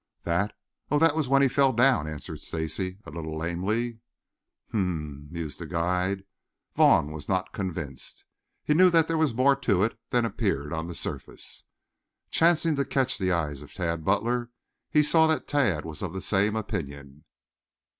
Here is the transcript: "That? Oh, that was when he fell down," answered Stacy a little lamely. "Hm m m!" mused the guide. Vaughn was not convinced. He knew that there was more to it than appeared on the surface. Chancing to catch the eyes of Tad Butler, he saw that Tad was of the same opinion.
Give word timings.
"That? 0.23 0.57
Oh, 0.89 0.97
that 0.97 1.15
was 1.15 1.27
when 1.27 1.43
he 1.43 1.47
fell 1.47 1.73
down," 1.73 2.07
answered 2.07 2.41
Stacy 2.41 2.97
a 3.05 3.11
little 3.11 3.37
lamely. 3.37 3.99
"Hm 4.71 4.77
m 5.29 5.29
m!" 5.29 5.29
mused 5.29 5.59
the 5.59 5.67
guide. 5.67 6.23
Vaughn 6.75 7.11
was 7.11 7.29
not 7.29 7.53
convinced. 7.53 8.25
He 8.63 8.73
knew 8.73 8.89
that 8.89 9.07
there 9.07 9.15
was 9.15 9.35
more 9.35 9.55
to 9.57 9.83
it 9.83 9.99
than 10.09 10.25
appeared 10.25 10.73
on 10.73 10.87
the 10.87 10.95
surface. 10.95 11.65
Chancing 12.31 12.75
to 12.77 12.83
catch 12.83 13.19
the 13.19 13.31
eyes 13.31 13.61
of 13.61 13.75
Tad 13.75 14.03
Butler, 14.03 14.49
he 14.89 15.03
saw 15.03 15.27
that 15.27 15.47
Tad 15.47 15.85
was 15.85 16.01
of 16.01 16.13
the 16.13 16.21
same 16.21 16.55
opinion. 16.55 17.23